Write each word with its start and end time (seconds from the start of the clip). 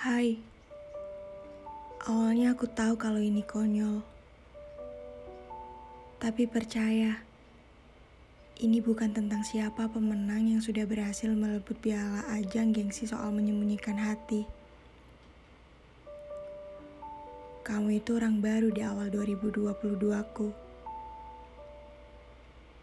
Hai, 0.00 0.40
awalnya 2.08 2.56
aku 2.56 2.64
tahu 2.64 2.96
kalau 2.96 3.20
ini 3.20 3.44
konyol. 3.44 4.00
Tapi 6.16 6.48
percaya, 6.48 7.20
ini 8.64 8.80
bukan 8.80 9.12
tentang 9.12 9.44
siapa 9.44 9.92
pemenang 9.92 10.56
yang 10.56 10.64
sudah 10.64 10.88
berhasil 10.88 11.28
merebut 11.28 11.76
piala 11.84 12.24
ajang 12.32 12.72
gengsi 12.72 13.04
soal 13.04 13.28
menyembunyikan 13.28 14.00
hati. 14.00 14.48
Kamu 17.60 18.00
itu 18.00 18.16
orang 18.16 18.40
baru 18.40 18.72
di 18.72 18.80
awal 18.80 19.12
2022ku. 19.12 20.48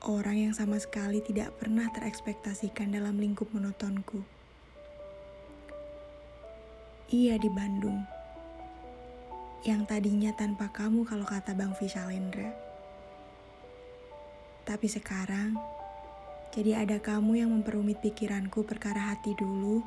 Orang 0.06 0.38
yang 0.38 0.54
sama 0.54 0.78
sekali 0.78 1.26
tidak 1.26 1.58
pernah 1.58 1.90
terekspektasikan 1.90 2.94
dalam 2.94 3.18
lingkup 3.18 3.50
monotonku. 3.50 4.37
Iya 7.08 7.40
di 7.40 7.48
Bandung. 7.48 8.04
Yang 9.64 9.82
tadinya 9.88 10.36
tanpa 10.36 10.68
kamu 10.76 11.08
kalau 11.08 11.24
kata 11.24 11.56
Bang 11.56 11.72
Vishalendra. 11.72 12.52
Tapi 14.68 14.92
sekarang, 14.92 15.56
jadi 16.52 16.84
ada 16.84 17.00
kamu 17.00 17.40
yang 17.40 17.56
memperumit 17.56 18.04
pikiranku 18.04 18.68
perkara 18.68 19.16
hati 19.16 19.32
dulu, 19.40 19.80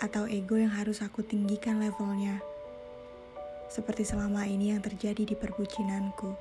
atau 0.00 0.24
ego 0.24 0.56
yang 0.56 0.72
harus 0.72 1.04
aku 1.04 1.20
tinggikan 1.20 1.84
levelnya, 1.84 2.40
seperti 3.68 4.08
selama 4.08 4.48
ini 4.48 4.72
yang 4.72 4.80
terjadi 4.80 5.28
di 5.28 5.36
perbucinanku. 5.36 6.32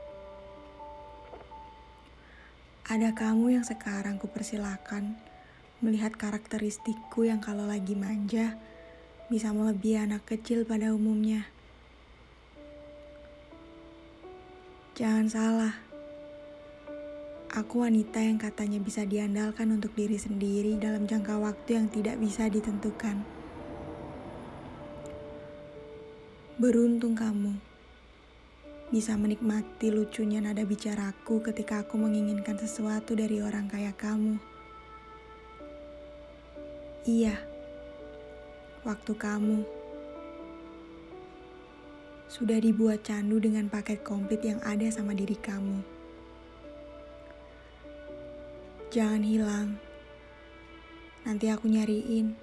Ada 2.88 3.12
kamu 3.12 3.60
yang 3.60 3.68
sekarang 3.68 4.16
kupersilakan 4.24 5.20
melihat 5.84 6.16
karakteristikku 6.16 7.28
yang 7.28 7.44
kalau 7.44 7.68
lagi 7.68 7.92
manja, 8.00 8.56
bisa 9.32 9.56
melebihi 9.56 9.96
anak 9.96 10.28
kecil 10.28 10.68
pada 10.68 10.92
umumnya. 10.92 11.48
Jangan 15.00 15.32
salah, 15.32 15.76
aku 17.56 17.88
wanita 17.88 18.20
yang 18.20 18.36
katanya 18.36 18.84
bisa 18.84 19.08
diandalkan 19.08 19.72
untuk 19.72 19.96
diri 19.96 20.20
sendiri 20.20 20.76
dalam 20.76 21.08
jangka 21.08 21.40
waktu 21.40 21.80
yang 21.80 21.88
tidak 21.88 22.20
bisa 22.20 22.52
ditentukan. 22.52 23.24
Beruntung 26.60 27.16
kamu 27.16 27.56
bisa 28.92 29.16
menikmati 29.16 29.96
lucunya 29.96 30.44
nada 30.44 30.68
bicaraku 30.68 31.40
ketika 31.40 31.88
aku 31.88 31.96
menginginkan 31.96 32.60
sesuatu 32.60 33.16
dari 33.16 33.40
orang 33.40 33.72
kaya 33.72 33.96
kamu. 33.96 34.36
Iya, 37.08 37.51
waktu 38.82 39.14
kamu 39.14 39.62
sudah 42.32 42.58
dibuat 42.58 43.06
candu 43.06 43.38
dengan 43.38 43.68
paket 43.68 44.02
komplit 44.02 44.42
yang 44.42 44.58
ada 44.64 44.88
sama 44.88 45.12
diri 45.12 45.36
kamu. 45.36 45.84
Jangan 48.88 49.22
hilang, 49.22 49.70
nanti 51.28 51.52
aku 51.52 51.68
nyariin. 51.68 52.34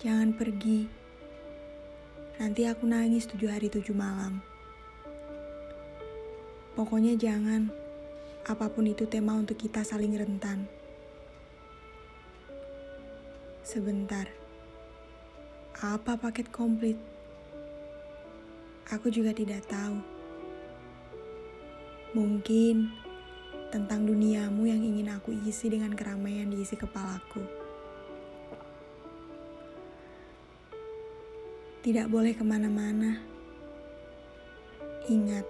Jangan 0.00 0.32
pergi, 0.32 0.88
nanti 2.40 2.64
aku 2.64 2.88
nangis 2.88 3.28
tujuh 3.28 3.52
hari 3.52 3.68
tujuh 3.68 3.92
malam. 3.92 4.40
Pokoknya 6.72 7.20
jangan, 7.20 7.68
apa 8.48 8.72
pun 8.72 8.88
itu 8.88 9.04
tema 9.04 9.36
untuk 9.36 9.60
kita 9.60 9.84
saling 9.84 10.16
rentan. 10.16 10.64
Sebentar, 13.60 14.39
apa 15.80 16.12
paket 16.12 16.52
komplit? 16.52 17.00
Aku 18.92 19.08
juga 19.08 19.32
tidak 19.32 19.64
tahu. 19.64 19.96
Mungkin 22.12 22.92
tentang 23.72 24.04
duniamu 24.04 24.68
yang 24.68 24.84
ingin 24.84 25.08
aku 25.08 25.32
isi 25.48 25.72
dengan 25.72 25.96
keramaian 25.96 26.52
diisi 26.52 26.76
kepalaku. 26.76 27.40
Tidak 31.80 32.12
boleh 32.12 32.36
ke 32.36 32.44
mana-mana. 32.44 33.16
Ingat, 35.08 35.48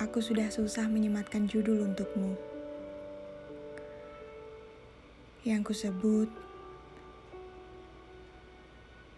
aku 0.00 0.24
sudah 0.24 0.48
susah 0.48 0.88
menyematkan 0.88 1.44
judul 1.44 1.92
untukmu. 1.92 2.40
Yang 5.44 5.76
kusebut 5.76 6.51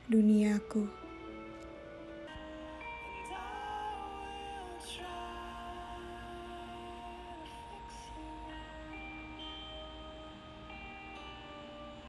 duniaku. 0.09 1.04